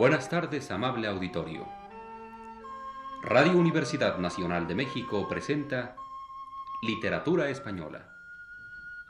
Buenas 0.00 0.30
tardes, 0.30 0.70
amable 0.70 1.08
auditorio. 1.08 1.68
Radio 3.20 3.52
Universidad 3.52 4.16
Nacional 4.16 4.66
de 4.66 4.74
México 4.74 5.28
presenta 5.28 5.94
Literatura 6.80 7.50
Española, 7.50 8.10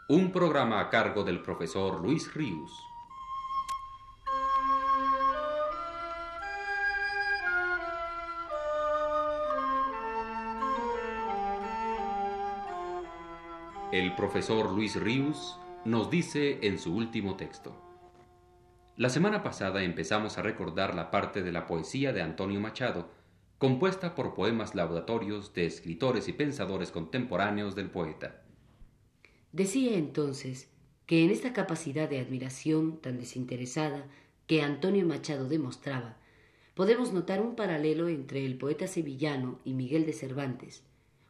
un 0.08 0.32
programa 0.32 0.80
a 0.80 0.90
cargo 0.90 1.22
del 1.22 1.42
profesor 1.42 2.00
Luis 2.00 2.34
Ríos. 2.34 2.72
El 13.92 14.16
profesor 14.16 14.72
Luis 14.72 15.00
Ríos 15.00 15.56
nos 15.84 16.10
dice 16.10 16.66
en 16.66 16.80
su 16.80 16.92
último 16.92 17.36
texto. 17.36 17.89
La 18.96 19.08
semana 19.08 19.42
pasada 19.42 19.82
empezamos 19.82 20.36
a 20.36 20.42
recordar 20.42 20.94
la 20.94 21.10
parte 21.10 21.42
de 21.42 21.52
la 21.52 21.66
poesía 21.66 22.12
de 22.12 22.22
Antonio 22.22 22.60
Machado, 22.60 23.08
compuesta 23.58 24.14
por 24.14 24.34
poemas 24.34 24.74
laudatorios 24.74 25.54
de 25.54 25.66
escritores 25.66 26.28
y 26.28 26.32
pensadores 26.32 26.90
contemporáneos 26.90 27.74
del 27.74 27.90
poeta. 27.90 28.42
Decía 29.52 29.96
entonces 29.96 30.70
que 31.06 31.24
en 31.24 31.30
esta 31.30 31.52
capacidad 31.52 32.08
de 32.08 32.20
admiración 32.20 33.00
tan 33.00 33.18
desinteresada 33.18 34.06
que 34.46 34.62
Antonio 34.62 35.06
Machado 35.06 35.48
demostraba, 35.48 36.16
podemos 36.74 37.12
notar 37.12 37.40
un 37.40 37.56
paralelo 37.56 38.08
entre 38.08 38.44
el 38.44 38.58
poeta 38.58 38.86
sevillano 38.86 39.60
y 39.64 39.74
Miguel 39.74 40.06
de 40.06 40.12
Cervantes, 40.12 40.82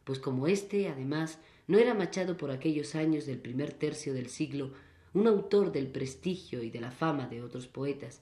pues 0.03 0.19
como 0.19 0.47
éste, 0.47 0.89
además, 0.89 1.39
no 1.67 1.77
era 1.77 1.93
Machado 1.93 2.37
por 2.37 2.51
aquellos 2.51 2.95
años 2.95 3.25
del 3.25 3.39
primer 3.39 3.71
tercio 3.71 4.13
del 4.13 4.27
siglo 4.29 4.71
un 5.13 5.27
autor 5.27 5.71
del 5.71 5.87
prestigio 5.87 6.63
y 6.63 6.69
de 6.69 6.79
la 6.79 6.91
fama 6.91 7.27
de 7.27 7.43
otros 7.43 7.67
poetas, 7.67 8.21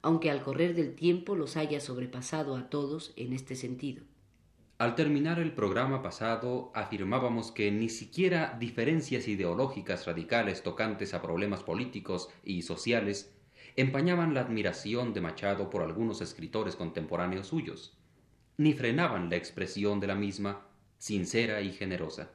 aunque 0.00 0.30
al 0.30 0.42
correr 0.42 0.74
del 0.74 0.94
tiempo 0.94 1.36
los 1.36 1.56
haya 1.56 1.80
sobrepasado 1.80 2.56
a 2.56 2.70
todos 2.70 3.12
en 3.16 3.32
este 3.32 3.54
sentido. 3.54 4.02
Al 4.78 4.94
terminar 4.94 5.38
el 5.38 5.52
programa 5.52 6.02
pasado 6.02 6.72
afirmábamos 6.74 7.52
que 7.52 7.70
ni 7.70 7.88
siquiera 7.88 8.56
diferencias 8.58 9.28
ideológicas 9.28 10.06
radicales 10.06 10.62
tocantes 10.62 11.14
a 11.14 11.22
problemas 11.22 11.62
políticos 11.62 12.30
y 12.42 12.62
sociales 12.62 13.32
empañaban 13.76 14.34
la 14.34 14.40
admiración 14.40 15.12
de 15.14 15.20
Machado 15.20 15.70
por 15.70 15.82
algunos 15.82 16.20
escritores 16.20 16.76
contemporáneos 16.76 17.46
suyos, 17.46 17.96
ni 18.56 18.72
frenaban 18.72 19.30
la 19.30 19.36
expresión 19.36 20.00
de 20.00 20.08
la 20.08 20.14
misma, 20.14 20.66
sincera 20.98 21.60
y 21.60 21.72
generosa. 21.72 22.30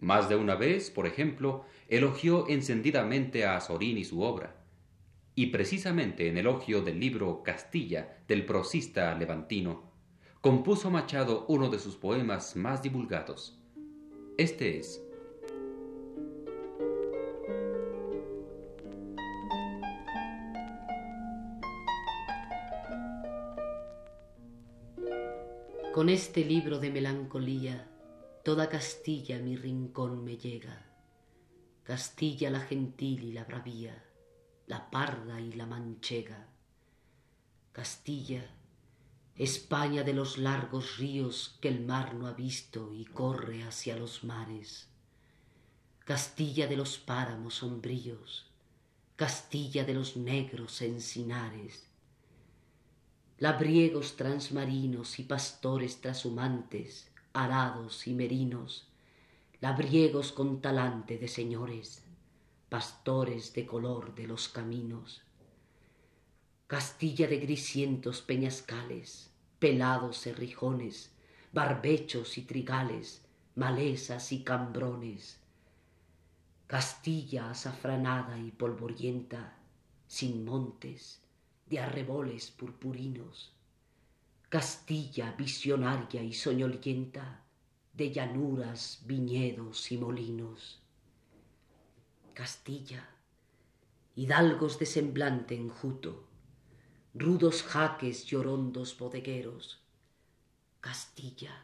Más 0.00 0.28
de 0.28 0.36
una 0.36 0.54
vez, 0.54 0.90
por 0.90 1.06
ejemplo, 1.06 1.64
elogió 1.88 2.48
encendidamente 2.48 3.44
a 3.44 3.56
Azorín 3.56 3.98
y 3.98 4.04
su 4.04 4.22
obra, 4.22 4.56
y 5.34 5.46
precisamente 5.46 6.28
en 6.28 6.38
elogio 6.38 6.82
del 6.82 6.98
libro 6.98 7.42
Castilla 7.42 8.18
del 8.26 8.46
prosista 8.46 9.14
levantino, 9.14 9.90
compuso 10.40 10.90
Machado 10.90 11.44
uno 11.48 11.68
de 11.68 11.78
sus 11.78 11.96
poemas 11.96 12.56
más 12.56 12.82
divulgados. 12.82 13.58
Este 14.38 14.78
es 14.78 15.02
Con 25.92 26.08
este 26.08 26.44
libro 26.44 26.78
de 26.78 26.88
melancolía, 26.88 27.89
toda 28.44 28.68
Castilla 28.68 29.38
mi 29.38 29.56
rincón 29.56 30.24
me 30.24 30.36
llega. 30.36 30.86
Castilla 31.82 32.50
la 32.50 32.60
gentil 32.60 33.24
y 33.24 33.32
la 33.32 33.44
bravía, 33.44 34.04
la 34.66 34.90
parda 34.90 35.40
y 35.40 35.52
la 35.52 35.66
manchega. 35.66 36.48
Castilla, 37.72 38.50
España 39.36 40.02
de 40.02 40.12
los 40.12 40.38
largos 40.38 40.98
ríos 40.98 41.58
que 41.60 41.68
el 41.68 41.80
mar 41.84 42.14
no 42.14 42.26
ha 42.26 42.32
visto 42.32 42.92
y 42.92 43.04
corre 43.04 43.62
hacia 43.62 43.96
los 43.96 44.24
mares. 44.24 44.88
Castilla 46.00 46.66
de 46.66 46.76
los 46.76 46.98
páramos 46.98 47.54
sombríos, 47.54 48.46
Castilla 49.16 49.84
de 49.84 49.94
los 49.94 50.16
negros 50.16 50.82
encinares 50.82 51.90
labriegos 53.40 54.16
transmarinos 54.16 55.18
y 55.18 55.22
pastores 55.22 56.02
trashumantes, 56.02 57.09
arados 57.32 58.06
y 58.06 58.14
merinos, 58.14 58.88
labriegos 59.60 60.32
con 60.32 60.60
talante 60.60 61.18
de 61.18 61.28
señores, 61.28 62.04
pastores 62.68 63.52
de 63.52 63.66
color 63.66 64.14
de 64.14 64.26
los 64.26 64.48
caminos, 64.48 65.22
Castilla 66.66 67.26
de 67.26 67.38
grisientos 67.38 68.22
peñascales, 68.22 69.30
pelados 69.58 70.18
cerrijones, 70.18 71.10
barbechos 71.52 72.38
y 72.38 72.42
trigales, 72.42 73.22
malezas 73.56 74.30
y 74.30 74.44
cambrones, 74.44 75.40
Castilla 76.68 77.50
azafranada 77.50 78.38
y 78.38 78.52
polvorienta, 78.52 79.56
sin 80.06 80.44
montes, 80.44 81.20
de 81.68 81.80
arreboles 81.80 82.52
purpurinos, 82.52 83.52
Castilla 84.50 85.30
visionaria 85.38 86.24
y 86.24 86.32
soñolienta 86.32 87.44
de 87.92 88.10
llanuras, 88.10 89.00
viñedos 89.06 89.92
y 89.92 89.96
molinos. 89.96 90.82
Castilla, 92.34 93.08
hidalgos 94.16 94.80
de 94.80 94.86
semblante 94.86 95.54
enjuto, 95.54 96.26
rudos 97.14 97.62
jaques 97.62 98.26
llorondos 98.26 98.98
bodegueros. 98.98 99.84
Castilla, 100.80 101.54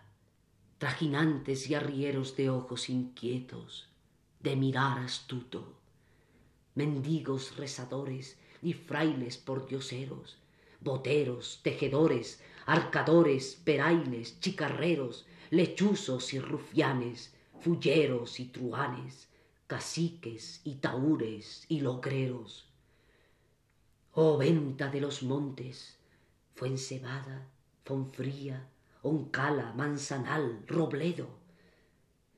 trajinantes 0.78 1.69
y 1.69 1.75
arrieros 1.75 2.36
de 2.36 2.50
ojos 2.50 2.88
inquietos, 2.88 3.88
de 4.38 4.54
mirar 4.54 5.00
astuto, 5.00 5.76
mendigos 6.76 7.56
rezadores 7.56 8.38
y 8.62 8.75
frailes 8.75 9.38
pordioseros, 9.38 10.38
boteros, 10.80 11.58
tejedores, 11.64 12.41
arcadores, 12.66 13.54
perailes, 13.65 14.38
chicarreros, 14.41 15.27
lechuzos 15.50 16.34
y 16.34 16.41
rufianes, 16.41 17.32
fulleros 17.60 18.41
y 18.41 18.47
truanes, 18.47 19.28
caciques 19.66 20.60
y 20.65 20.75
taúres 20.76 21.65
y 21.69 21.81
logreros. 21.81 22.69
Oh 24.12 24.37
venta 24.37 24.88
de 24.88 25.00
los 25.00 25.22
montes, 25.22 25.99
Fuencebada, 26.55 27.49
Fonfría, 27.84 28.69
Oncala, 29.03 29.72
Manzanal, 29.72 30.65
Robledo, 30.66 31.28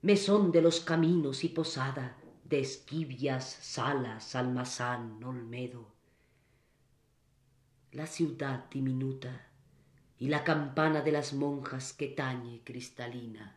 mesón 0.03 0.53
de 0.53 0.63
los 0.63 0.81
caminos 0.81 1.45
y 1.45 1.49
posada 1.49 2.17
de 2.45 2.61
Esquivias, 2.61 3.45
Salas, 3.45 4.35
Almazán, 4.35 5.23
Olmedo 5.25 5.99
la 7.93 8.07
ciudad 8.07 8.67
diminuta 8.71 9.48
y 10.19 10.29
la 10.29 10.43
campana 10.43 11.03
de 11.03 11.13
las 11.13 11.33
monjas 11.33 11.93
que 11.93 12.09
tañe 12.09 12.63
cristalina. 12.65 13.57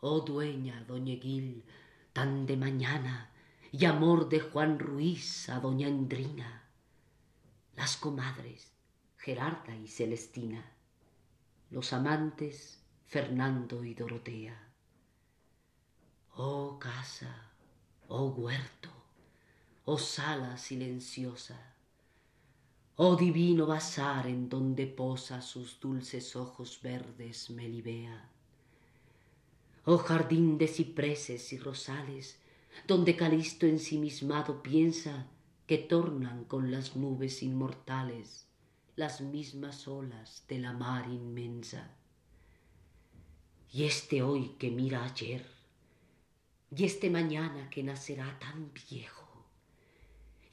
Oh 0.00 0.20
dueña, 0.20 0.84
doñeguil, 0.84 1.64
tan 2.12 2.46
de 2.46 2.56
mañana, 2.56 3.30
y 3.72 3.84
amor 3.86 4.28
de 4.28 4.40
Juan 4.40 4.78
Ruiz 4.78 5.48
a 5.48 5.58
doña 5.58 5.88
Endrina, 5.88 6.68
las 7.74 7.96
comadres, 7.96 8.72
Gerarda 9.16 9.74
y 9.74 9.88
Celestina, 9.88 10.72
los 11.70 11.92
amantes, 11.92 12.82
Fernando 13.06 13.82
y 13.84 13.94
Dorotea. 13.94 14.68
Oh 16.34 16.78
casa, 16.78 17.52
oh 18.08 18.26
huerto, 18.28 18.90
oh 19.84 19.98
sala 19.98 20.56
silenciosa, 20.58 21.74
Oh 22.96 23.16
divino 23.16 23.66
bazar 23.66 24.26
en 24.26 24.48
donde 24.48 24.86
posa 24.86 25.40
sus 25.40 25.80
dulces 25.80 26.36
ojos 26.36 26.78
verdes 26.82 27.48
Melibea. 27.50 28.28
Oh 29.84 29.98
jardín 29.98 30.58
de 30.58 30.68
cipreses 30.68 31.52
y 31.52 31.58
rosales, 31.58 32.38
donde 32.86 33.16
Calisto 33.16 33.66
ensimismado 33.66 34.62
piensa 34.62 35.26
que 35.66 35.78
tornan 35.78 36.44
con 36.44 36.70
las 36.70 36.94
nubes 36.94 37.42
inmortales 37.42 38.46
las 38.94 39.22
mismas 39.22 39.88
olas 39.88 40.44
de 40.48 40.58
la 40.58 40.72
mar 40.72 41.08
inmensa. 41.08 41.96
Y 43.72 43.84
este 43.84 44.22
hoy 44.22 44.50
que 44.58 44.70
mira 44.70 45.02
ayer, 45.04 45.46
y 46.76 46.84
este 46.84 47.08
mañana 47.08 47.70
que 47.70 47.82
nacerá 47.82 48.38
tan 48.38 48.70
viejo, 48.90 49.21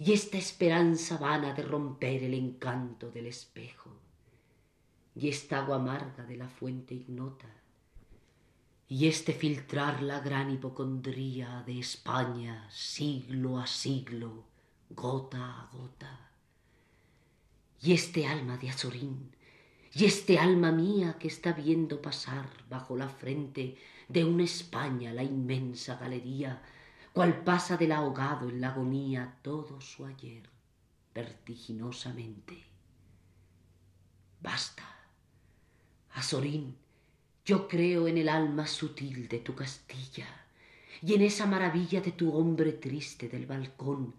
y 0.01 0.13
esta 0.13 0.37
esperanza 0.37 1.17
vana 1.17 1.53
de 1.53 1.61
romper 1.61 2.23
el 2.23 2.33
encanto 2.33 3.11
del 3.11 3.25
espejo, 3.25 3.91
y 5.13 5.27
esta 5.27 5.57
agua 5.57 5.75
amarga 5.75 6.23
de 6.23 6.37
la 6.37 6.47
fuente 6.47 6.93
ignota, 6.93 7.53
y 8.87 9.07
este 9.07 9.33
filtrar 9.33 10.01
la 10.01 10.21
gran 10.21 10.51
hipocondría 10.51 11.63
de 11.67 11.79
España 11.79 12.65
siglo 12.71 13.59
a 13.59 13.67
siglo, 13.67 14.45
gota 14.89 15.59
a 15.59 15.69
gota, 15.73 16.31
Y 17.81 17.91
este 17.93 18.25
alma 18.25 18.57
de 18.57 18.69
Azorín, 18.69 19.35
y 19.93 20.05
este 20.05 20.39
alma 20.39 20.71
mía 20.71 21.17
que 21.19 21.27
está 21.27 21.51
viendo 21.51 22.01
pasar 22.01 22.49
bajo 22.69 22.95
la 22.95 23.09
frente 23.09 23.77
de 24.07 24.23
una 24.23 24.43
España 24.43 25.13
la 25.13 25.23
inmensa 25.23 25.97
galería, 25.97 26.61
cual 27.19 27.43
pasa 27.43 27.75
del 27.75 27.91
ahogado 27.91 28.47
en 28.47 28.61
la 28.61 28.69
agonía 28.69 29.39
todo 29.41 29.81
su 29.81 30.05
ayer, 30.05 30.43
vertiginosamente. 31.13 32.63
Basta. 34.39 34.85
Azorín, 36.13 36.77
yo 37.43 37.67
creo 37.67 38.07
en 38.07 38.19
el 38.19 38.29
alma 38.29 38.65
sutil 38.65 39.27
de 39.27 39.39
tu 39.39 39.53
Castilla 39.53 40.27
y 41.01 41.13
en 41.13 41.23
esa 41.23 41.45
maravilla 41.45 41.99
de 41.99 42.13
tu 42.13 42.33
hombre 42.33 42.71
triste 42.71 43.27
del 43.27 43.45
balcón 43.45 44.15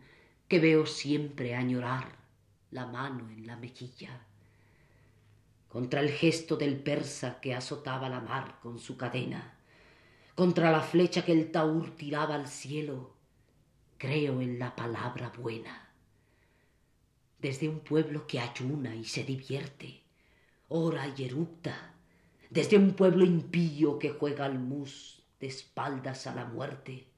que 0.46 0.60
veo 0.60 0.84
siempre 0.84 1.54
añorar 1.54 2.18
la 2.70 2.84
mano 2.84 3.30
en 3.30 3.46
la 3.46 3.56
mejilla. 3.56 4.26
Contra 5.70 6.00
el 6.02 6.10
gesto 6.10 6.58
del 6.58 6.78
persa 6.78 7.40
que 7.40 7.54
azotaba 7.54 8.10
la 8.10 8.20
mar 8.20 8.58
con 8.62 8.78
su 8.78 8.98
cadena, 8.98 9.54
contra 10.40 10.70
la 10.70 10.80
flecha 10.80 11.22
que 11.22 11.32
el 11.32 11.50
taur 11.50 11.90
tiraba 11.96 12.34
al 12.34 12.48
cielo, 12.48 13.12
creo 13.98 14.40
en 14.40 14.58
la 14.58 14.74
palabra 14.74 15.30
buena. 15.36 15.90
Desde 17.38 17.68
un 17.68 17.80
pueblo 17.80 18.26
que 18.26 18.40
ayuna 18.40 18.96
y 18.96 19.04
se 19.04 19.22
divierte, 19.22 20.00
ora 20.68 21.12
y 21.14 21.24
erupta, 21.24 21.92
desde 22.48 22.78
un 22.78 22.94
pueblo 22.94 23.26
impío 23.26 23.98
que 23.98 24.12
juega 24.12 24.46
al 24.46 24.58
mus 24.58 25.22
de 25.40 25.48
espaldas 25.48 26.26
a 26.26 26.34
la 26.34 26.46
muerte, 26.46 27.08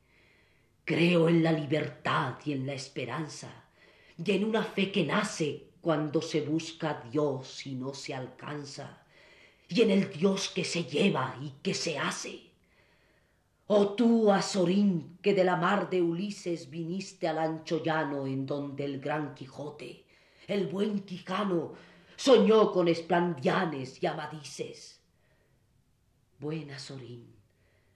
creo 0.84 1.28
en 1.28 1.44
la 1.44 1.52
libertad 1.52 2.38
y 2.44 2.54
en 2.54 2.66
la 2.66 2.74
esperanza, 2.74 3.66
y 4.18 4.32
en 4.32 4.42
una 4.42 4.64
fe 4.64 4.90
que 4.90 5.04
nace 5.04 5.68
cuando 5.80 6.22
se 6.22 6.40
busca 6.40 6.90
a 6.90 7.08
Dios 7.08 7.68
y 7.68 7.76
no 7.76 7.94
se 7.94 8.14
alcanza, 8.14 9.04
y 9.68 9.80
en 9.80 9.92
el 9.92 10.10
Dios 10.10 10.48
que 10.48 10.64
se 10.64 10.82
lleva 10.82 11.38
y 11.40 11.50
que 11.62 11.74
se 11.74 12.00
hace. 12.00 12.50
Oh 13.68 13.94
tú, 13.94 14.30
Azorín, 14.32 15.18
que 15.22 15.34
de 15.34 15.44
la 15.44 15.56
mar 15.56 15.88
de 15.88 16.02
Ulises 16.02 16.68
viniste 16.68 17.28
al 17.28 17.38
ancho 17.38 17.82
llano 17.82 18.26
en 18.26 18.44
donde 18.44 18.84
el 18.84 19.00
gran 19.00 19.34
Quijote, 19.34 20.04
el 20.48 20.66
buen 20.66 21.00
Quijano, 21.04 21.72
soñó 22.16 22.72
con 22.72 22.88
esplandianes 22.88 24.02
y 24.02 24.06
amadices. 24.06 25.00
Buen 26.38 26.72
Azorín, 26.72 27.34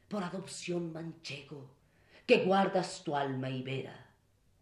por 0.08 0.22
adopción 0.22 0.92
manchego, 0.92 1.68
que 2.26 2.44
guardas 2.44 3.02
tu 3.04 3.16
alma 3.16 3.50
ibera, 3.50 4.06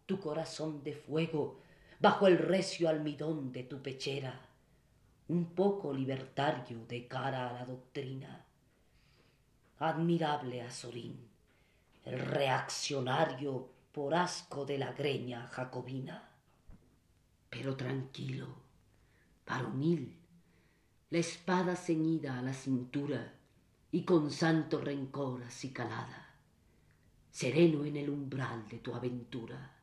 tu 0.05 0.19
corazón 0.19 0.83
de 0.83 0.93
fuego 0.93 1.61
bajo 1.99 2.27
el 2.27 2.37
recio 2.37 2.89
almidón 2.89 3.51
de 3.51 3.63
tu 3.63 3.81
pechera, 3.81 4.41
un 5.27 5.53
poco 5.53 5.93
libertario 5.93 6.85
de 6.87 7.07
cara 7.07 7.49
a 7.49 7.53
la 7.53 7.65
doctrina. 7.65 8.44
Admirable 9.85 10.61
Azorín, 10.61 11.17
el 12.03 12.19
reaccionario 12.19 13.69
por 13.91 14.13
asco 14.15 14.65
de 14.65 14.77
la 14.77 14.93
greña 14.93 15.47
jacobina. 15.47 16.29
Pero 17.49 17.75
tranquilo, 17.75 18.47
varonil, 19.47 20.17
la 21.09 21.17
espada 21.17 21.75
ceñida 21.75 22.39
a 22.39 22.41
la 22.41 22.53
cintura 22.53 23.33
y 23.91 24.03
con 24.03 24.31
santo 24.31 24.81
rencor 24.81 25.43
acicalada, 25.43 26.35
sereno 27.31 27.85
en 27.85 27.97
el 27.97 28.09
umbral 28.09 28.67
de 28.67 28.79
tu 28.79 28.93
aventura 28.93 29.75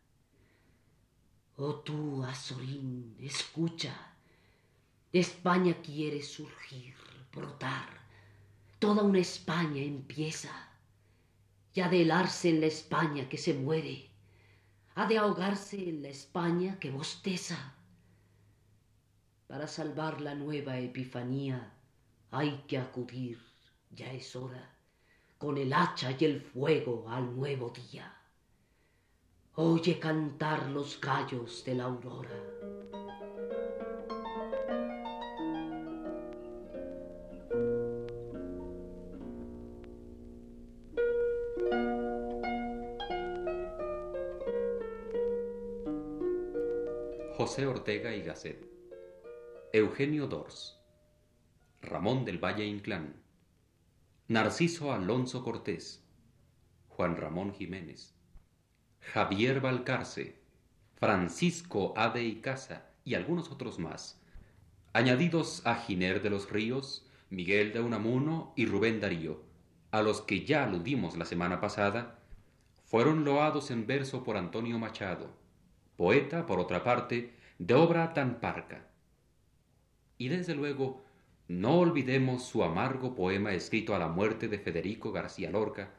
Oh 1.64 1.76
tú, 1.76 2.24
Azorín, 2.24 3.14
escucha. 3.20 3.94
España 5.12 5.74
quiere 5.82 6.22
surgir, 6.22 6.94
brotar. 7.32 8.01
Toda 8.82 9.04
una 9.04 9.20
España 9.20 9.80
empieza. 9.80 10.50
Y 11.72 11.82
ha 11.82 11.88
de 11.88 12.02
helarse 12.02 12.48
en 12.48 12.60
la 12.60 12.66
España 12.66 13.28
que 13.28 13.38
se 13.38 13.54
muere. 13.54 14.10
Ha 14.96 15.06
de 15.06 15.18
ahogarse 15.18 15.88
en 15.88 16.02
la 16.02 16.08
España 16.08 16.80
que 16.80 16.90
bosteza. 16.90 17.76
Para 19.46 19.68
salvar 19.68 20.20
la 20.20 20.34
nueva 20.34 20.80
epifanía 20.80 21.72
hay 22.32 22.64
que 22.66 22.76
acudir, 22.76 23.38
ya 23.92 24.10
es 24.10 24.34
hora, 24.34 24.74
con 25.38 25.58
el 25.58 25.72
hacha 25.72 26.10
y 26.18 26.24
el 26.24 26.40
fuego 26.40 27.08
al 27.08 27.36
nuevo 27.36 27.70
día. 27.70 28.12
Oye 29.54 30.00
cantar 30.00 30.68
los 30.70 31.00
gallos 31.00 31.64
de 31.64 31.76
la 31.76 31.84
aurora. 31.84 32.81
José 47.52 47.66
Ortega 47.66 48.16
y 48.16 48.22
Gasset, 48.22 48.66
Eugenio 49.74 50.26
Dors, 50.26 50.80
Ramón 51.82 52.24
del 52.24 52.42
Valle 52.42 52.64
Inclán, 52.64 53.12
Narciso 54.26 54.90
Alonso 54.90 55.44
Cortés, 55.44 56.02
Juan 56.88 57.14
Ramón 57.14 57.52
Jiménez, 57.52 58.14
Javier 59.00 59.60
Balcarce, 59.60 60.40
Francisco 60.94 61.92
Ade 61.94 62.24
y 62.24 62.36
Casa 62.36 62.86
y 63.04 63.16
algunos 63.16 63.50
otros 63.50 63.78
más, 63.78 64.18
añadidos 64.94 65.60
a 65.66 65.74
Giner 65.74 66.22
de 66.22 66.30
los 66.30 66.50
Ríos, 66.50 67.06
Miguel 67.28 67.74
de 67.74 67.80
Unamuno 67.80 68.54
y 68.56 68.64
Rubén 68.64 68.98
Darío, 68.98 69.42
a 69.90 70.00
los 70.00 70.22
que 70.22 70.46
ya 70.46 70.64
aludimos 70.64 71.18
la 71.18 71.26
semana 71.26 71.60
pasada, 71.60 72.18
fueron 72.86 73.26
loados 73.26 73.70
en 73.70 73.86
verso 73.86 74.24
por 74.24 74.38
Antonio 74.38 74.78
Machado, 74.78 75.28
poeta, 75.98 76.46
por 76.46 76.58
otra 76.58 76.82
parte, 76.82 77.41
de 77.66 77.74
obra 77.74 78.12
tan 78.12 78.40
parca. 78.40 78.88
Y 80.18 80.28
desde 80.28 80.56
luego, 80.56 81.04
no 81.46 81.78
olvidemos 81.78 82.42
su 82.42 82.64
amargo 82.64 83.14
poema 83.14 83.52
escrito 83.52 83.94
a 83.94 84.00
la 84.00 84.08
muerte 84.08 84.48
de 84.48 84.58
Federico 84.58 85.12
García 85.12 85.48
Lorca, 85.48 85.90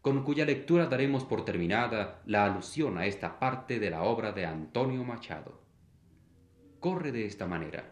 con 0.00 0.24
cuya 0.24 0.44
lectura 0.44 0.86
daremos 0.86 1.24
por 1.24 1.44
terminada 1.44 2.22
la 2.26 2.44
alusión 2.44 2.98
a 2.98 3.06
esta 3.06 3.38
parte 3.38 3.78
de 3.78 3.90
la 3.90 4.02
obra 4.02 4.32
de 4.32 4.46
Antonio 4.46 5.04
Machado. 5.04 5.60
Corre 6.80 7.12
de 7.12 7.26
esta 7.26 7.46
manera. 7.46 7.88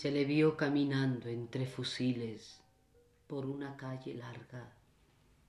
Se 0.00 0.10
le 0.10 0.24
vio 0.24 0.56
caminando 0.56 1.28
entre 1.28 1.66
fusiles 1.66 2.58
por 3.26 3.44
una 3.44 3.76
calle 3.76 4.14
larga 4.14 4.72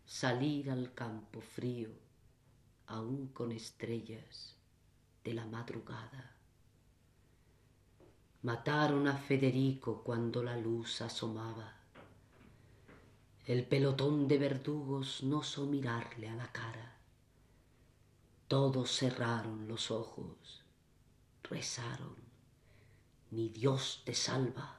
salir 0.05 0.69
al 0.69 0.93
campo 0.93 1.39
frío, 1.39 1.91
aún 2.87 3.27
con 3.27 3.53
estrellas 3.53 4.57
de 5.23 5.33
la 5.35 5.45
madrugada. 5.45 6.35
Mataron 8.41 9.07
a 9.07 9.15
Federico 9.15 10.03
cuando 10.03 10.43
la 10.43 10.57
luz 10.57 11.01
asomaba. 11.01 11.73
El 13.45 13.65
pelotón 13.65 14.27
de 14.27 14.37
verdugos 14.37 15.23
no 15.23 15.37
osó 15.37 15.65
mirarle 15.65 16.27
a 16.27 16.35
la 16.35 16.51
cara. 16.51 16.97
Todos 18.49 18.91
cerraron 18.91 19.69
los 19.69 19.91
ojos, 19.91 20.61
rezaron, 21.41 22.20
ni 23.31 23.49
Dios 23.49 24.03
te 24.05 24.13
salva. 24.13 24.77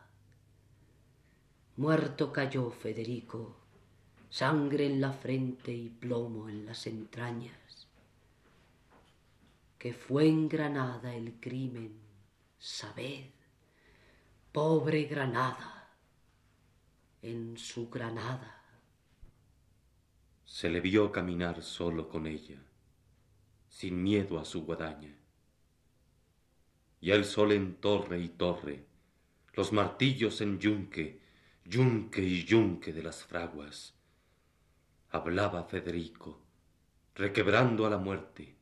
Muerto 1.76 2.32
cayó 2.32 2.70
Federico 2.70 3.62
sangre 4.32 4.86
en 4.86 4.98
la 4.98 5.12
frente 5.12 5.74
y 5.74 5.90
plomo 5.90 6.48
en 6.48 6.64
las 6.64 6.86
entrañas, 6.86 7.86
que 9.78 9.92
fue 9.92 10.26
en 10.26 10.48
Granada 10.48 11.14
el 11.14 11.34
crimen, 11.38 12.00
sabed, 12.58 13.26
pobre 14.50 15.04
Granada, 15.04 15.90
en 17.20 17.58
su 17.58 17.90
Granada. 17.90 18.64
Se 20.46 20.70
le 20.70 20.80
vio 20.80 21.12
caminar 21.12 21.62
solo 21.62 22.08
con 22.08 22.26
ella, 22.26 22.58
sin 23.68 24.02
miedo 24.02 24.38
a 24.38 24.46
su 24.46 24.64
guadaña. 24.64 25.14
Y 27.02 27.10
el 27.10 27.26
sol 27.26 27.52
en 27.52 27.74
torre 27.74 28.20
y 28.20 28.28
torre, 28.28 28.86
los 29.54 29.72
martillos 29.72 30.40
en 30.40 30.58
yunque, 30.58 31.20
yunque 31.64 32.22
y 32.22 32.44
yunque 32.44 32.92
de 32.94 33.02
las 33.02 33.24
fraguas, 33.24 33.94
hablaba 35.10 35.64
Federico, 35.64 36.40
requebrando 37.14 37.86
a 37.86 37.90
la 37.90 37.98
muerte. 37.98 38.56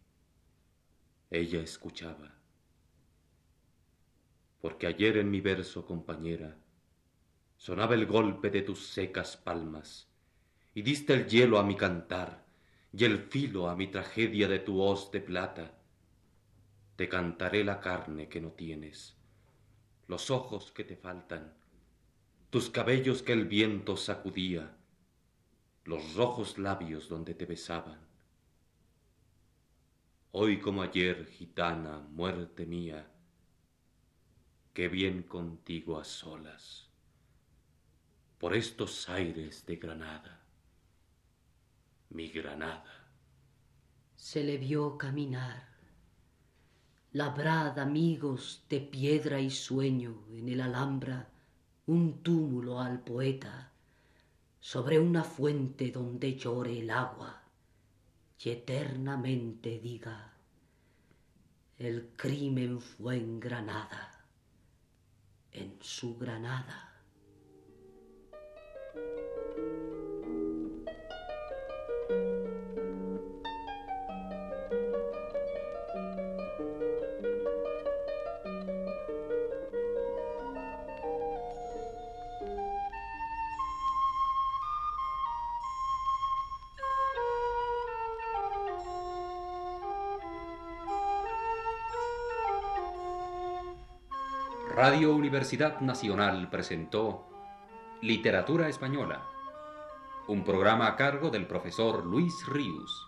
Ella 1.30 1.60
escuchaba. 1.60 2.34
porque 4.60 4.86
ayer 4.86 5.16
en 5.18 5.30
mi 5.30 5.40
verso, 5.40 5.86
compañera, 5.86 6.58
sonaba 7.56 7.94
el 7.94 8.06
golpe 8.06 8.50
de 8.50 8.62
tus 8.62 8.86
secas 8.86 9.36
palmas, 9.36 10.08
y 10.74 10.82
diste 10.82 11.14
el 11.14 11.26
hielo 11.26 11.58
a 11.58 11.62
mi 11.62 11.76
cantar, 11.76 12.44
y 12.92 13.04
el 13.04 13.18
filo 13.18 13.68
a 13.68 13.76
mi 13.76 13.86
tragedia 13.88 14.48
de 14.48 14.58
tu 14.58 14.80
hoz 14.80 15.10
de 15.12 15.20
plata. 15.20 15.79
Te 17.00 17.08
cantaré 17.08 17.64
la 17.64 17.80
carne 17.80 18.28
que 18.28 18.42
no 18.42 18.50
tienes, 18.50 19.16
los 20.06 20.30
ojos 20.30 20.70
que 20.70 20.84
te 20.84 20.96
faltan, 20.96 21.54
tus 22.50 22.68
cabellos 22.68 23.22
que 23.22 23.32
el 23.32 23.46
viento 23.46 23.96
sacudía, 23.96 24.76
los 25.86 26.14
rojos 26.14 26.58
labios 26.58 27.08
donde 27.08 27.32
te 27.32 27.46
besaban. 27.46 27.98
Hoy 30.32 30.60
como 30.60 30.82
ayer, 30.82 31.24
gitana, 31.24 32.00
muerte 32.00 32.66
mía, 32.66 33.10
qué 34.74 34.88
bien 34.88 35.22
contigo 35.22 35.98
a 35.98 36.04
solas, 36.04 36.90
por 38.36 38.54
estos 38.54 39.08
aires 39.08 39.64
de 39.64 39.76
Granada, 39.76 40.42
mi 42.10 42.28
Granada. 42.28 43.08
Se 44.16 44.44
le 44.44 44.58
vio 44.58 44.98
caminar, 44.98 45.69
labrad 47.12 47.76
amigos 47.78 48.64
de 48.68 48.80
piedra 48.80 49.40
y 49.40 49.50
sueño 49.50 50.22
en 50.30 50.48
el 50.48 50.60
Alhambra, 50.60 51.28
un 51.86 52.22
túmulo 52.22 52.80
al 52.80 53.00
poeta, 53.00 53.72
sobre 54.60 55.00
una 55.00 55.24
fuente 55.24 55.90
donde 55.90 56.36
llore 56.36 56.78
el 56.78 56.90
agua 56.90 57.42
y 58.38 58.50
eternamente 58.50 59.80
diga, 59.80 60.34
el 61.78 62.10
crimen 62.16 62.80
fue 62.80 63.16
en 63.16 63.40
Granada, 63.40 64.24
en 65.50 65.78
su 65.80 66.16
Granada. 66.16 66.89
Radio 94.90 95.14
Universidad 95.14 95.78
Nacional 95.82 96.50
presentó 96.50 97.24
Literatura 98.02 98.68
Española, 98.68 99.24
un 100.26 100.42
programa 100.42 100.88
a 100.88 100.96
cargo 100.96 101.30
del 101.30 101.46
profesor 101.46 102.04
Luis 102.04 102.44
Ríos. 102.48 103.06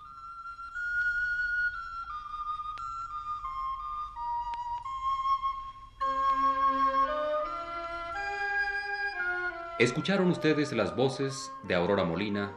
Escucharon 9.81 10.31
ustedes 10.31 10.71
las 10.71 10.95
voces 10.95 11.53
de 11.65 11.75
Aurora 11.75 12.05
Molina, 12.05 12.53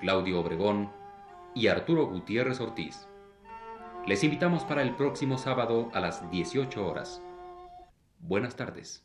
Claudio 0.00 0.40
Obregón 0.40 0.90
y 1.54 1.66
Arturo 1.66 2.06
Gutiérrez 2.06 2.58
Ortiz. 2.58 3.06
Les 4.06 4.24
invitamos 4.24 4.64
para 4.64 4.80
el 4.80 4.96
próximo 4.96 5.36
sábado 5.36 5.90
a 5.92 6.00
las 6.00 6.30
18 6.30 6.86
horas. 6.86 7.22
Buenas 8.22 8.54
tardes. 8.54 9.04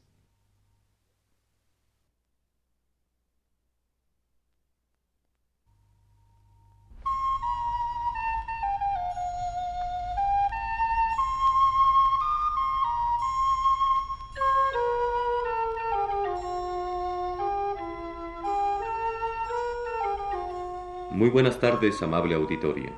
Muy 21.09 21.29
buenas 21.31 21.59
tardes, 21.59 22.03
amable 22.03 22.35
auditorio. 22.35 22.91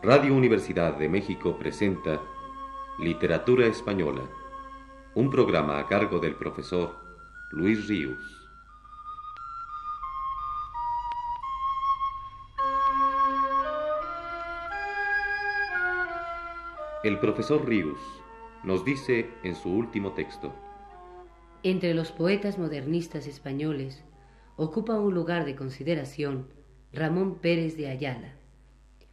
Radio 0.00 0.36
Universidad 0.36 0.96
de 0.96 1.08
México 1.08 1.58
presenta 1.58 2.20
Literatura 3.00 3.66
Española 3.66 4.22
un 5.18 5.30
programa 5.30 5.80
a 5.80 5.88
cargo 5.88 6.20
del 6.20 6.36
profesor 6.36 6.94
Luis 7.50 7.88
Ríos. 7.88 8.22
El 17.02 17.18
profesor 17.18 17.66
Ríos 17.66 17.98
nos 18.62 18.84
dice 18.84 19.28
en 19.42 19.56
su 19.56 19.70
último 19.70 20.12
texto, 20.12 20.54
Entre 21.64 21.94
los 21.94 22.12
poetas 22.12 22.56
modernistas 22.56 23.26
españoles 23.26 24.04
ocupa 24.54 25.00
un 25.00 25.14
lugar 25.14 25.44
de 25.46 25.56
consideración 25.56 26.46
Ramón 26.92 27.40
Pérez 27.40 27.76
de 27.76 27.88
Ayala, 27.88 28.36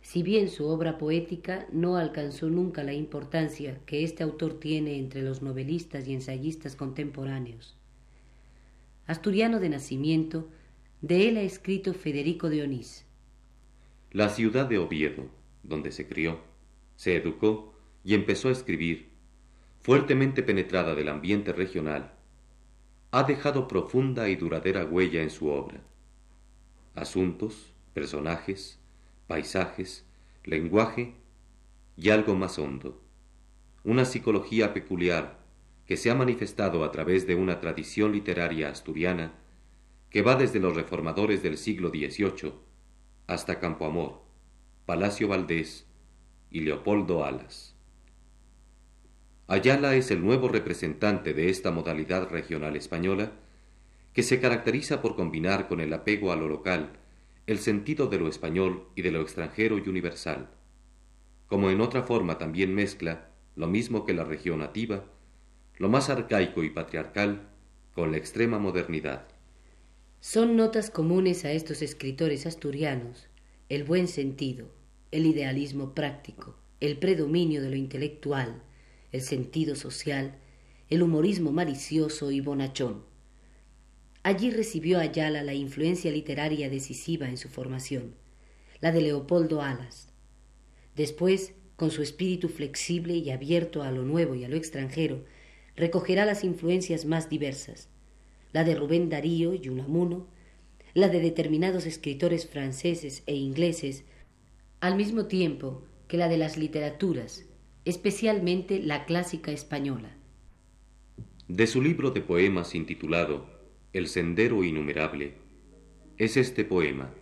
si 0.06 0.22
bien 0.22 0.50
su 0.50 0.68
obra 0.68 1.00
poética 1.00 1.66
no 1.72 1.98
alcanzó 1.98 2.48
nunca 2.48 2.84
la 2.84 2.94
importancia 2.94 3.80
que 3.88 4.04
este 4.04 4.22
autor 4.22 4.60
tiene 4.60 5.00
entre 5.00 5.24
los 5.24 5.42
novelistas 5.42 6.08
y 6.08 6.14
ensayistas 6.14 6.76
contemporáneos. 6.76 7.76
Asturiano 9.08 9.60
de 9.60 9.70
nacimiento, 9.70 10.48
de 11.02 11.28
él 11.28 11.38
ha 11.38 11.42
escrito 11.42 11.96
Federico 11.96 12.52
de 12.52 12.62
Onís. 12.62 13.04
La 14.12 14.30
ciudad 14.30 14.68
de 14.68 14.78
Oviedo, 14.78 15.26
donde 15.64 15.92
se 15.92 16.08
crió, 16.08 16.40
se 16.96 17.16
educó 17.16 17.74
y 18.04 18.14
empezó 18.14 18.50
a 18.50 18.52
escribir, 18.52 19.10
fuertemente 19.82 20.44
penetrada 20.44 20.94
del 20.94 21.10
ambiente 21.10 21.52
regional, 21.52 22.14
ha 23.10 23.24
dejado 23.24 23.68
profunda 23.68 24.30
y 24.30 24.36
duradera 24.36 24.86
huella 24.86 25.24
en 25.24 25.32
su 25.32 25.48
obra. 25.48 25.82
Asuntos, 26.94 27.74
personajes, 27.96 28.85
paisajes, 29.28 30.06
lenguaje 30.44 31.16
y 31.98 32.10
algo 32.10 32.36
más 32.36 32.60
hondo. 32.60 33.02
Una 33.84 34.06
psicología 34.06 34.74
peculiar 34.74 35.40
que 35.86 35.98
se 35.98 36.10
ha 36.10 36.16
manifestado 36.16 36.84
a 36.84 36.92
través 36.92 37.28
de 37.28 37.36
una 37.36 37.60
tradición 37.60 38.12
literaria 38.12 38.70
asturiana 38.70 39.34
que 40.10 40.22
va 40.22 40.36
desde 40.36 40.60
los 40.60 40.76
reformadores 40.76 41.44
del 41.44 41.58
siglo 41.58 41.90
XVIII 41.90 42.54
hasta 43.28 43.60
Campoamor, 43.60 44.22
Palacio 44.86 45.28
Valdés 45.28 45.88
y 46.52 46.62
Leopoldo 46.62 47.26
Alas. 47.26 47.76
Ayala 49.48 49.96
es 49.96 50.10
el 50.10 50.24
nuevo 50.24 50.48
representante 50.48 51.34
de 51.34 51.50
esta 51.50 51.72
modalidad 51.72 52.30
regional 52.30 52.76
española 52.76 53.32
que 54.14 54.24
se 54.24 54.40
caracteriza 54.40 55.02
por 55.02 55.16
combinar 55.16 55.68
con 55.68 55.82
el 55.82 55.94
apego 55.94 56.32
a 56.32 56.36
lo 56.36 56.48
local 56.48 56.94
el 57.48 57.60
sentido 57.60 58.08
de 58.08 58.20
lo 58.20 58.28
español 58.28 58.88
y 58.96 59.02
de 59.02 59.12
lo 59.12 59.22
extranjero 59.22 59.78
y 59.78 59.88
universal, 59.88 60.50
como 61.48 61.70
en 61.70 61.82
otra 61.82 62.04
forma 62.04 62.38
también 62.38 62.74
mezcla, 62.74 63.30
lo 63.56 63.68
mismo 63.68 64.06
que 64.06 64.14
la 64.14 64.24
región 64.24 64.60
nativa, 64.60 65.06
lo 65.78 65.90
más 65.90 66.10
arcaico 66.10 66.64
y 66.64 66.70
patriarcal 66.70 67.50
con 67.94 68.12
la 68.12 68.18
extrema 68.18 68.60
modernidad. 68.60 69.28
Son 70.20 70.56
notas 70.56 70.90
comunes 70.90 71.46
a 71.46 71.52
estos 71.52 71.82
escritores 71.82 72.46
asturianos 72.46 73.28
el 73.68 73.84
buen 73.84 74.08
sentido, 74.08 74.68
el 75.12 75.26
idealismo 75.26 75.96
práctico, 75.96 76.56
el 76.80 76.98
predominio 76.98 77.64
de 77.64 77.72
lo 77.72 77.76
intelectual, 77.76 78.62
el 79.12 79.22
sentido 79.22 79.76
social, 79.76 80.36
el 80.90 81.02
humorismo 81.02 81.52
malicioso 81.52 82.30
y 82.30 82.42
bonachón. 82.42 83.04
Allí 84.26 84.50
recibió 84.50 84.98
Ayala 84.98 85.44
la 85.44 85.54
influencia 85.54 86.10
literaria 86.10 86.68
decisiva 86.68 87.30
en 87.30 87.38
su 87.38 87.48
formación, 87.48 88.16
la 88.82 88.92
de 88.92 89.02
Leopoldo 89.02 89.62
Alas. 89.62 90.10
Después, 90.96 91.54
con 91.76 91.92
su 91.92 92.02
espíritu 92.02 92.50
flexible 92.50 93.14
y 93.14 93.30
abierto 93.30 93.84
a 93.84 93.92
lo 93.92 94.02
nuevo 94.02 94.34
y 94.34 94.44
a 94.44 94.50
lo 94.50 94.56
extranjero, 94.56 95.24
recogerá 95.76 96.26
las 96.26 96.44
influencias 96.44 97.06
más 97.06 97.30
diversas, 97.30 97.88
la 98.52 98.64
de 98.64 98.74
Rubén 98.74 99.10
Darío 99.10 99.54
y 99.54 99.70
Unamuno, 99.70 100.26
la 100.96 101.08
de 101.08 101.20
determinados 101.20 101.86
escritores 101.86 102.48
franceses 102.48 103.22
e 103.28 103.36
ingleses, 103.36 104.06
al 104.80 104.96
mismo 104.96 105.28
tiempo 105.28 105.84
que 106.08 106.18
la 106.18 106.30
de 106.30 106.40
las 106.40 106.58
literaturas, 106.58 107.46
especialmente 107.86 108.80
la 108.80 109.06
clásica 109.06 109.52
española. 109.52 110.18
De 111.48 111.68
su 111.68 111.80
libro 111.80 112.10
de 112.10 112.22
poemas 112.22 112.74
intitulado 112.74 113.54
el 113.96 114.08
sendero 114.08 114.66
innumerable, 114.66 115.36
es 116.18 116.36
este 116.36 116.66
poema, 116.66 117.14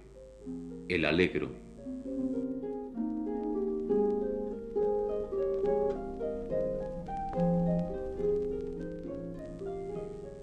El 0.90 1.06
Alegro. 1.06 1.52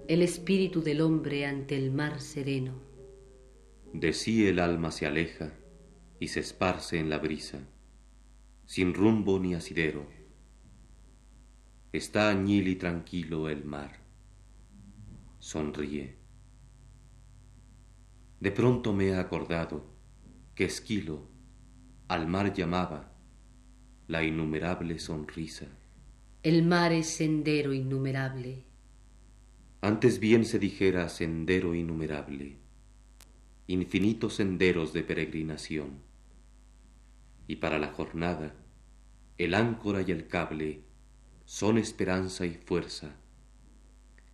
el 0.07 0.23
espíritu 0.23 0.83
del 0.83 1.03
hombre 1.03 1.47
ante 1.47 1.77
el 1.77 1.93
mar 1.93 2.21
sereno. 2.21 2.75
De 3.93 4.13
sí 4.13 4.45
el 4.49 4.59
alma 4.59 4.91
se 4.91 5.07
aleja 5.07 5.53
y 6.19 6.29
se 6.29 6.41
esparce 6.41 6.99
en 6.99 7.09
la 7.11 7.19
brisa, 7.19 7.61
sin 8.67 8.93
rumbo 8.93 9.39
ni 9.39 9.55
asidero. 9.55 10.09
Está 11.93 12.29
añil 12.29 12.67
y 12.67 12.75
tranquilo 12.75 13.49
el 13.49 13.65
mar. 13.65 14.01
Sonríe. 15.39 16.20
De 18.41 18.51
pronto 18.51 18.93
me 18.93 19.09
he 19.09 19.17
acordado 19.17 19.85
que 20.55 20.65
Esquilo 20.65 21.29
al 22.09 22.27
mar 22.27 22.53
llamaba 22.53 23.13
la 24.09 24.25
innumerable 24.25 24.99
sonrisa. 24.99 25.67
El 26.43 26.65
mar 26.65 26.93
es 26.93 27.09
sendero 27.09 27.73
innumerable 27.73 28.71
antes 29.83 30.21
bien 30.21 30.45
se 30.45 30.59
dijera 30.59 31.09
sendero 31.09 31.75
innumerable, 31.75 32.59
infinitos 33.67 34.35
senderos 34.35 34.93
de 34.93 35.03
peregrinación. 35.03 36.03
Y 37.47 37.57
para 37.57 37.79
la 37.79 37.89
jornada, 37.89 38.55
el 39.39 39.55
áncora 39.55 40.03
y 40.03 40.11
el 40.11 40.27
cable 40.27 40.85
son 41.47 41.79
esperanza 41.79 42.45
y 42.45 42.51
fuerza, 42.51 43.17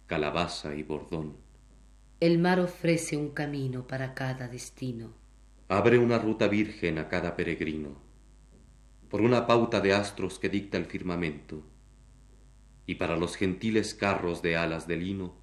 calabaza 0.06 0.74
y 0.74 0.82
bordón. 0.82 1.36
El 2.18 2.38
mar 2.38 2.60
ofrece 2.60 3.18
un 3.18 3.28
camino 3.28 3.86
para 3.86 4.14
cada 4.14 4.48
destino. 4.48 5.12
Abre 5.68 5.98
una 5.98 6.18
ruta 6.18 6.48
virgen 6.48 6.96
a 6.96 7.10
cada 7.10 7.36
peregrino, 7.36 8.00
por 9.10 9.20
una 9.20 9.46
pauta 9.46 9.82
de 9.82 9.92
astros 9.92 10.38
que 10.38 10.48
dicta 10.48 10.78
el 10.78 10.86
firmamento 10.86 11.62
y 12.86 12.94
para 12.94 13.18
los 13.18 13.36
gentiles 13.36 13.94
carros 13.94 14.40
de 14.40 14.56
alas 14.56 14.88
de 14.88 14.96
lino, 14.96 15.34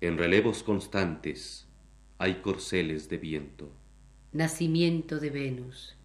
en 0.00 0.16
relevos 0.16 0.62
constantes 0.62 1.68
hay 2.16 2.36
corceles 2.36 3.10
de 3.10 3.18
viento. 3.18 3.70
Nacimiento 4.32 5.20
de 5.20 5.28
Venus. 5.28 5.98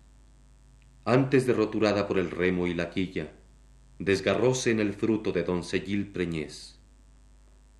Antes 1.05 1.47
de 1.47 1.53
roturada 1.53 2.05
por 2.05 2.19
el 2.19 2.31
remo 2.31 2.67
y 2.67 2.73
la 2.73 2.89
quilla, 2.89 3.31
desgarróse 3.97 4.71
en 4.71 4.81
el 4.81 4.93
fruto 4.93 5.31
de 5.31 5.43
doncellil 5.43 6.11
preñez. 6.11 6.79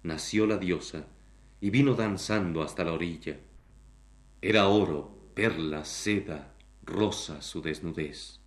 Nació 0.02 0.48
la 0.48 0.58
diosa 0.58 1.06
y 1.62 1.70
vino 1.70 1.94
danzando 1.94 2.62
hasta 2.62 2.84
la 2.84 2.94
orilla. 2.94 3.38
Era 4.42 4.68
oro, 4.68 5.32
perla, 5.34 5.86
seda, 5.86 6.54
rosa 6.84 7.42
su 7.42 7.62
desnudez. 7.62 8.40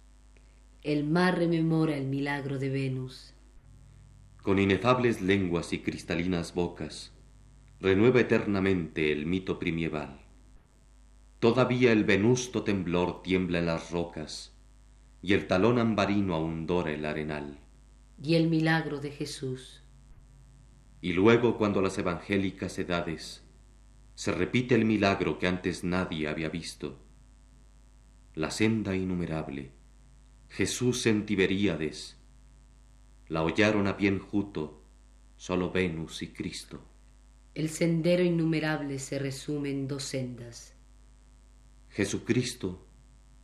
El 0.83 1.05
mar 1.05 1.39
rememora 1.39 1.97
el 1.97 2.07
milagro 2.07 2.59
de 2.59 2.71
Venus 2.71 3.33
con 4.43 4.59
inefables 4.59 5.23
lenguas 5.23 5.73
y 5.73 5.79
cristalinas 5.79 6.53
bocas, 6.53 7.13
renueva 7.81 8.21
eternamente 8.21 9.13
el 9.13 9.25
mito 9.25 9.61
primieval. 9.61 10.21
Todavía 11.39 11.93
el 11.93 12.05
venusto 12.05 12.65
temblor 12.65 13.23
tiembla 13.23 13.61
en 13.61 13.67
las 13.67 13.93
rocas, 13.93 14.53
y 15.23 15.35
el 15.35 15.47
talón 15.47 15.79
ambarino 15.79 16.35
aún 16.35 16.67
dora 16.67 16.91
el 16.91 17.05
arenal. 17.05 17.59
Y 18.21 18.35
el 18.35 18.49
milagro 18.49 18.99
de 18.99 19.13
Jesús. 19.13 19.82
Y 21.03 21.13
luego, 21.13 21.59
cuando 21.59 21.83
las 21.83 21.99
evangélicas 21.99 22.79
edades 22.79 23.43
se 24.15 24.31
repite 24.31 24.77
el 24.77 24.85
milagro 24.85 25.41
que 25.41 25.49
antes 25.49 25.83
nadie 25.83 26.29
había 26.29 26.49
visto, 26.49 27.01
la 28.35 28.53
senda 28.53 28.95
innumerable, 28.95 29.73
Jesús 30.49 31.05
en 31.07 31.27
Tiberíades, 31.27 32.17
la 33.27 33.43
hollaron 33.43 33.89
a 33.89 33.97
pie 33.97 34.11
enjuto 34.11 34.85
solo 35.37 35.73
Venus 35.73 36.23
y 36.23 36.29
Cristo. 36.29 36.81
El 37.55 37.69
sendero 37.69 38.23
innumerable 38.23 39.01
se 39.01 39.19
resume 39.19 39.71
en 39.71 39.89
dos 39.89 40.05
sendas. 40.05 40.77
Jesucristo, 41.91 42.87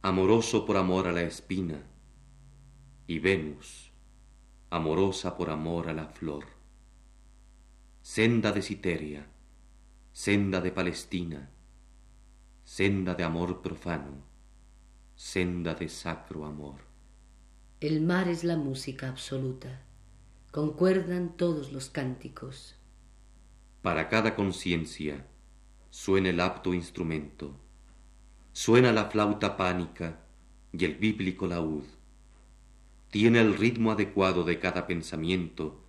amoroso 0.00 0.64
por 0.64 0.76
amor 0.76 1.08
a 1.08 1.12
la 1.12 1.22
espina, 1.22 1.82
y 3.08 3.18
Venus, 3.18 3.90
amorosa 4.70 5.36
por 5.36 5.50
amor 5.50 5.88
a 5.88 5.92
la 5.92 6.06
flor. 6.06 6.57
Senda 8.10 8.52
de 8.52 8.62
Citeria, 8.62 9.26
senda 10.12 10.62
de 10.62 10.70
Palestina, 10.72 11.50
senda 12.64 13.14
de 13.14 13.22
amor 13.22 13.60
profano, 13.60 14.24
senda 15.14 15.74
de 15.74 15.90
sacro 15.90 16.46
amor. 16.46 16.76
El 17.80 18.00
mar 18.00 18.28
es 18.28 18.44
la 18.44 18.56
música 18.56 19.10
absoluta. 19.10 19.82
Concuerdan 20.52 21.36
todos 21.36 21.70
los 21.70 21.90
cánticos. 21.90 22.76
Para 23.82 24.08
cada 24.08 24.34
conciencia 24.34 25.26
suena 25.90 26.30
el 26.30 26.40
apto 26.40 26.72
instrumento. 26.72 27.60
Suena 28.54 28.90
la 28.90 29.10
flauta 29.10 29.58
pánica 29.58 30.18
y 30.72 30.86
el 30.86 30.94
bíblico 30.94 31.46
laúd. 31.46 31.84
Tiene 33.10 33.42
el 33.42 33.54
ritmo 33.54 33.92
adecuado 33.92 34.44
de 34.44 34.58
cada 34.58 34.86
pensamiento 34.86 35.84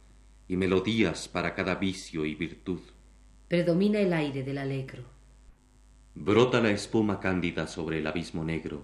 y 0.50 0.58
melodías 0.58 1.30
para 1.30 1.54
cada 1.54 1.76
vicio 1.76 2.26
y 2.26 2.36
virtud. 2.36 2.82
Predomina 3.48 4.00
el 4.00 4.12
aire 4.12 4.44
del 4.44 4.58
alegro. 4.58 5.04
Brota 6.16 6.60
la 6.60 6.72
espuma 6.72 7.20
cándida 7.20 7.68
sobre 7.68 8.00
el 8.00 8.08
abismo 8.08 8.44
negro 8.44 8.84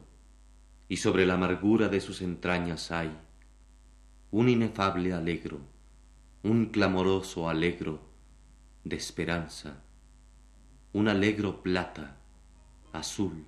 y 0.87 0.97
sobre 0.97 1.25
la 1.25 1.33
amargura 1.33 1.89
de 1.89 1.99
sus 1.99 2.21
entrañas 2.21 2.91
hay 2.91 3.11
un 4.29 4.47
inefable 4.47 5.11
alegro, 5.11 5.59
un 6.43 6.67
clamoroso 6.67 7.49
alegro 7.49 7.99
de 8.83 8.95
esperanza, 8.95 9.83
un 10.93 11.07
alegro 11.07 11.63
plata, 11.63 12.17
azul, 12.93 13.43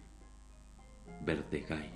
verdegay. 1.23 1.91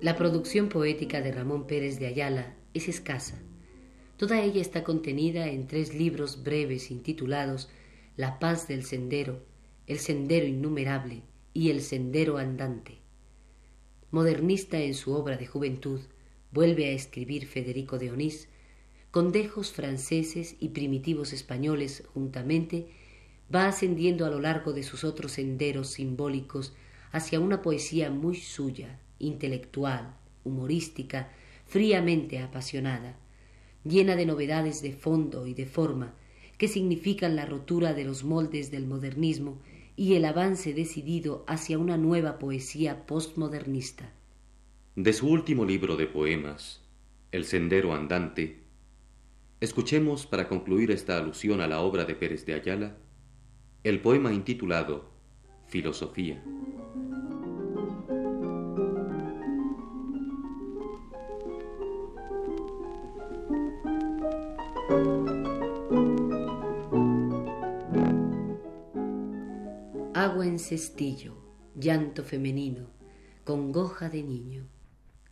La 0.00 0.14
producción 0.14 0.68
poética 0.68 1.22
de 1.22 1.32
Ramón 1.32 1.66
Pérez 1.66 1.98
de 1.98 2.06
Ayala 2.06 2.54
es 2.72 2.88
escasa. 2.88 3.42
Toda 4.16 4.40
ella 4.40 4.60
está 4.60 4.84
contenida 4.84 5.48
en 5.48 5.66
tres 5.66 5.92
libros 5.92 6.44
breves 6.44 6.92
intitulados 6.92 7.68
La 8.16 8.38
paz 8.38 8.68
del 8.68 8.84
sendero, 8.84 9.42
El 9.88 9.98
sendero 9.98 10.46
innumerable 10.46 11.22
y 11.52 11.70
El 11.70 11.82
sendero 11.82 12.38
andante. 12.38 12.98
Modernista 14.12 14.78
en 14.78 14.94
su 14.94 15.14
obra 15.14 15.36
de 15.36 15.48
juventud, 15.48 16.00
vuelve 16.52 16.86
a 16.86 16.92
escribir 16.92 17.48
Federico 17.48 17.98
de 17.98 18.12
Onís, 18.12 18.48
con 19.10 19.32
dejos 19.32 19.72
franceses 19.72 20.54
y 20.60 20.68
primitivos 20.68 21.32
españoles 21.32 22.04
juntamente, 22.14 22.86
va 23.52 23.66
ascendiendo 23.66 24.26
a 24.26 24.30
lo 24.30 24.38
largo 24.38 24.72
de 24.72 24.84
sus 24.84 25.02
otros 25.02 25.32
senderos 25.32 25.88
simbólicos 25.88 26.72
hacia 27.10 27.40
una 27.40 27.62
poesía 27.62 28.10
muy 28.10 28.36
suya, 28.36 29.00
intelectual, 29.18 30.16
humorística, 30.44 31.30
fríamente 31.66 32.38
apasionada, 32.38 33.16
llena 33.84 34.16
de 34.16 34.26
novedades 34.26 34.82
de 34.82 34.92
fondo 34.92 35.46
y 35.46 35.54
de 35.54 35.66
forma 35.66 36.14
que 36.56 36.68
significan 36.68 37.36
la 37.36 37.46
rotura 37.46 37.94
de 37.94 38.04
los 38.04 38.24
moldes 38.24 38.70
del 38.70 38.86
modernismo 38.86 39.60
y 39.96 40.14
el 40.14 40.24
avance 40.24 40.74
decidido 40.74 41.44
hacia 41.46 41.78
una 41.78 41.96
nueva 41.96 42.38
poesía 42.38 43.06
postmodernista. 43.06 44.12
De 44.96 45.12
su 45.12 45.28
último 45.28 45.64
libro 45.64 45.96
de 45.96 46.06
poemas, 46.06 46.82
El 47.30 47.44
Sendero 47.44 47.94
Andante, 47.94 48.62
escuchemos 49.60 50.26
para 50.26 50.48
concluir 50.48 50.90
esta 50.90 51.16
alusión 51.18 51.60
a 51.60 51.68
la 51.68 51.80
obra 51.80 52.04
de 52.04 52.14
Pérez 52.14 52.44
de 52.46 52.54
Ayala 52.54 52.96
el 53.84 54.00
poema 54.00 54.32
intitulado 54.32 55.08
Filosofía. 55.68 56.42
En 70.48 70.58
cestillo, 70.58 71.36
llanto 71.78 72.24
femenino, 72.24 72.90
congoja 73.44 74.08
de 74.08 74.22
niño. 74.22 74.66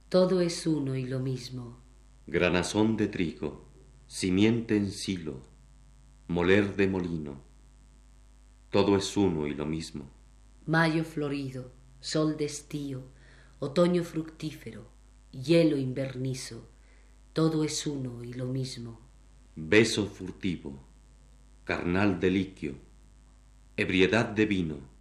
Todo 0.08 0.40
es 0.40 0.66
uno 0.66 0.94
y 0.94 1.06
lo 1.06 1.18
mismo. 1.18 1.80
Granazón 2.26 2.96
de 2.96 3.08
trigo, 3.08 3.64
simiente 4.06 4.76
en 4.76 4.90
silo, 4.90 5.40
moler 6.28 6.76
de 6.76 6.86
molino. 6.86 7.40
Todo 8.70 8.96
es 8.96 9.16
uno 9.16 9.46
y 9.46 9.54
lo 9.54 9.66
mismo. 9.66 10.04
Mayo 10.66 11.04
florido, 11.04 11.72
sol 12.00 12.36
de 12.36 12.44
estío, 12.44 13.02
otoño 13.58 14.04
fructífero, 14.04 14.88
hielo 15.32 15.76
invernizo, 15.76 16.68
todo 17.32 17.64
es 17.64 17.86
uno 17.86 18.22
y 18.22 18.32
lo 18.34 18.46
mismo. 18.46 19.00
beso 19.54 20.06
furtivo, 20.06 20.78
carnal 21.64 22.20
deliquio, 22.20 22.74
ebriedad 23.76 24.26
de 24.26 24.46
vino, 24.46 24.95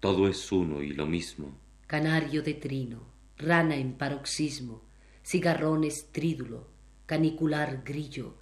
todo 0.00 0.28
es 0.28 0.50
uno 0.50 0.82
y 0.82 0.94
lo 0.94 1.06
mismo. 1.06 1.52
Canario 1.86 2.42
de 2.42 2.54
trino, 2.54 3.02
rana 3.36 3.76
en 3.76 3.92
paroxismo, 3.92 4.82
cigarrón 5.22 5.84
estrídulo, 5.84 6.66
canicular 7.04 7.82
grillo, 7.84 8.34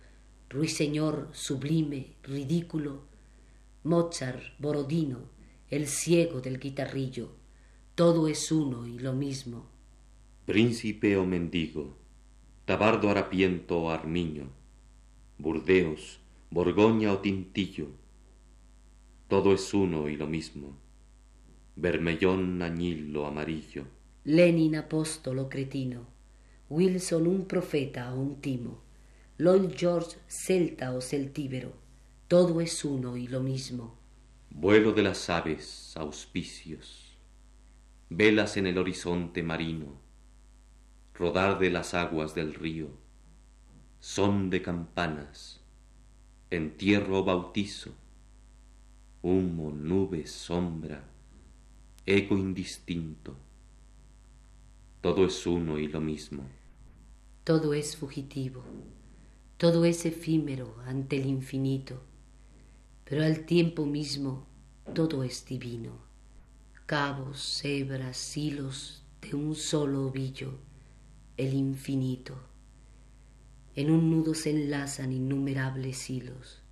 ruiseñor 0.49 1.31
sublime, 1.33 2.15
ridículo, 2.23 3.03
Mozart, 3.83 4.43
Borodino, 4.59 5.31
el 5.69 5.89
ciego 5.89 6.41
del 6.41 6.61
guitarrillo, 6.61 7.33
todo 7.95 8.29
es 8.29 8.53
uno 8.53 8.87
y 8.87 8.99
lo 8.99 9.13
mismo. 9.13 9.67
Príncipe 10.47 11.17
o 11.17 11.27
mendigo, 11.27 11.97
tabardo 12.65 13.11
harapiento 13.11 13.81
o 13.81 13.91
armiño, 13.91 14.49
Burdeos, 15.39 16.21
Borgoña 16.51 17.13
o 17.13 17.19
Tintillo, 17.19 17.89
todo 19.27 19.53
es 19.53 19.75
uno 19.75 20.09
y 20.09 20.17
lo 20.17 20.27
mismo. 20.27 20.88
Bermellón, 21.81 22.61
añil 22.61 23.17
o 23.17 23.25
amarillo. 23.25 23.85
Lenin 24.25 24.75
apóstolo 24.75 25.49
cretino, 25.49 26.09
Wilson 26.69 27.29
un 27.29 27.47
profeta 27.47 28.13
o 28.13 28.21
un 28.21 28.41
timo, 28.41 28.83
Lloyd 29.39 29.71
George 29.77 30.17
celta 30.27 30.93
o 30.93 31.01
celtíbero, 31.01 31.73
todo 32.27 32.61
es 32.61 32.85
uno 32.85 33.17
y 33.17 33.29
lo 33.29 33.41
mismo. 33.45 33.97
Vuelo 34.51 34.93
de 34.93 35.05
las 35.05 35.31
aves, 35.31 35.93
auspicios, 35.97 37.17
velas 38.11 38.57
en 38.57 38.67
el 38.67 38.77
horizonte 38.77 39.45
marino, 39.45 40.01
rodar 41.15 41.61
de 41.61 41.71
las 41.71 41.95
aguas 41.95 42.35
del 42.35 42.55
río, 42.55 42.89
son 44.01 44.51
de 44.51 44.63
campanas, 44.63 45.61
entierro 46.51 47.23
bautizo, 47.23 47.93
humo, 49.23 49.71
nube, 49.71 50.27
sombra, 50.27 51.05
eco 52.11 52.39
indistinto. 52.39 53.37
Todo 55.03 55.27
es 55.27 55.47
uno 55.47 55.79
y 55.79 55.89
lo 55.89 56.01
mismo. 56.01 56.43
Todo 57.45 57.75
es 57.75 57.99
fugitivo, 57.99 58.65
todo 59.59 59.85
es 59.85 60.07
efímero 60.07 60.75
ante 60.87 61.17
el 61.17 61.27
infinito, 61.27 62.01
pero 63.05 63.25
al 63.25 63.45
tiempo 63.45 63.85
mismo 63.85 64.47
todo 64.95 65.23
es 65.23 65.45
divino. 65.45 65.99
Cabos, 66.87 67.63
hebras, 67.63 68.37
hilos 68.39 69.03
de 69.21 69.35
un 69.35 69.55
solo 69.55 70.07
ovillo, 70.07 70.55
el 71.37 71.53
infinito. 71.53 72.39
En 73.77 73.91
un 73.91 74.11
nudo 74.11 74.33
se 74.33 74.51
enlazan 74.51 75.13
innumerables 75.13 76.09
hilos. 76.09 76.63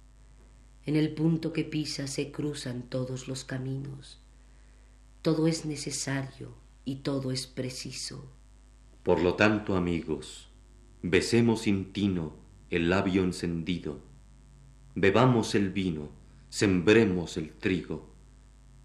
En 0.87 0.97
el 0.97 1.13
punto 1.13 1.53
que 1.53 1.65
pisa 1.65 2.07
se 2.07 2.33
cruzan 2.33 2.85
todos 2.89 3.29
los 3.29 3.45
caminos. 3.45 4.19
Todo 5.27 5.49
es 5.49 5.67
necesario 5.67 6.55
y 6.85 6.99
todo 6.99 7.33
es 7.33 7.49
preciso. 7.49 8.31
Por 9.03 9.21
lo 9.21 9.35
tanto, 9.35 9.75
amigos, 9.75 10.51
besemos 11.03 11.63
sin 11.63 11.93
tino 11.93 12.37
el 12.71 12.91
labio 12.91 13.25
encendido, 13.25 13.99
bebamos 14.95 15.57
el 15.57 15.71
vino, 15.71 16.11
sembremos 16.49 17.39
el 17.39 17.51
trigo, 17.55 18.09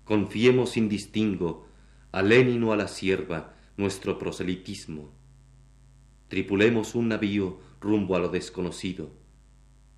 confiemos 0.04 0.72
sin 0.72 0.90
distingo 0.90 1.68
a 2.12 2.24
Lenin 2.24 2.64
o 2.64 2.74
a 2.74 2.76
la 2.76 2.88
sierva 2.88 3.54
nuestro 3.78 4.18
proselitismo, 4.18 5.12
tripulemos 6.28 6.96
un 6.96 7.10
navío 7.10 7.60
rumbo 7.80 8.16
a 8.16 8.20
lo 8.20 8.30
desconocido, 8.30 9.12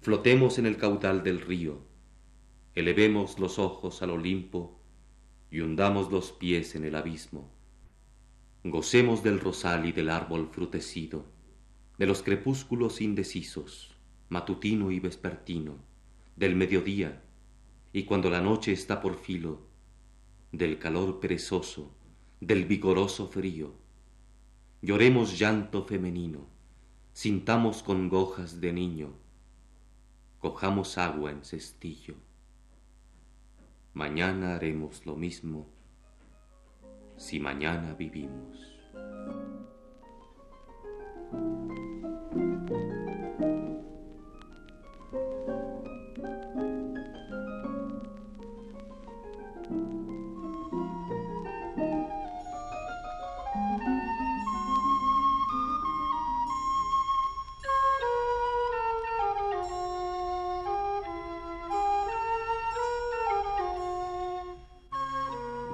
flotemos 0.01 0.59
en 0.59 0.65
el 0.65 0.75
caudal 0.75 1.23
del 1.23 1.39
río, 1.39 1.85
elevemos 2.75 3.39
los 3.39 3.59
ojos 3.59 4.01
al 4.01 4.09
Olimpo 4.09 4.82
y 5.53 5.61
hundamos 5.61 6.11
los 6.11 6.31
pies 6.31 6.73
en 6.73 6.83
el 6.83 6.95
abismo. 6.95 7.47
Gocemos 8.63 9.21
del 9.21 9.39
rosal 9.39 9.85
y 9.85 9.91
del 9.91 10.09
árbol 10.09 10.49
frutecido, 10.51 11.25
de 11.99 12.07
los 12.07 12.23
crepúsculos 12.23 13.01
indecisos, 13.01 13.95
matutino 14.29 14.89
y 14.89 14.99
vespertino, 14.99 15.75
del 16.35 16.55
mediodía, 16.55 17.21
y 17.93 18.05
cuando 18.05 18.31
la 18.31 18.41
noche 18.41 18.71
está 18.71 18.99
por 18.99 19.15
filo, 19.15 19.61
del 20.51 20.79
calor 20.79 21.19
perezoso, 21.19 21.91
del 22.41 22.65
vigoroso 22.65 23.27
frío. 23.27 23.75
Lloremos 24.81 25.37
llanto 25.37 25.85
femenino, 25.85 26.47
sintamos 27.11 27.83
congojas 27.83 28.59
de 28.59 28.73
niño, 28.73 29.13
cojamos 30.39 30.97
agua 30.97 31.29
en 31.29 31.43
cestillo. 31.43 32.15
Mañana 33.93 34.55
haremos 34.55 35.05
lo 35.05 35.15
mismo 35.15 35.67
si 37.15 37.39
mañana 37.39 37.93
vivimos. 37.93 38.57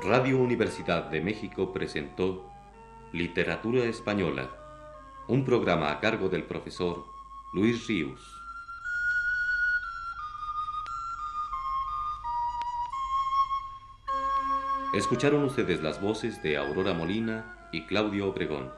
Radio 0.09 0.39
Universidad 0.39 1.11
de 1.11 1.21
México 1.21 1.71
presentó 1.71 2.51
Literatura 3.11 3.83
Española, 3.83 4.49
un 5.27 5.45
programa 5.45 5.91
a 5.91 5.99
cargo 5.99 6.29
del 6.29 6.45
profesor 6.45 7.05
Luis 7.53 7.85
Ríos. 7.85 8.41
Escucharon 14.95 15.43
ustedes 15.43 15.83
las 15.83 16.01
voces 16.01 16.41
de 16.41 16.57
Aurora 16.57 16.95
Molina 16.95 17.69
y 17.71 17.85
Claudio 17.85 18.29
Obregón. 18.29 18.71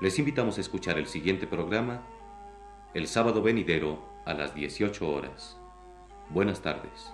Les 0.00 0.18
invitamos 0.18 0.58
a 0.58 0.62
escuchar 0.62 0.98
el 0.98 1.06
siguiente 1.06 1.46
programa 1.46 2.02
el 2.94 3.06
sábado 3.06 3.42
venidero 3.42 4.02
a 4.26 4.34
las 4.34 4.56
18 4.56 5.08
horas. 5.08 5.56
Buenas 6.30 6.62
tardes. 6.62 7.12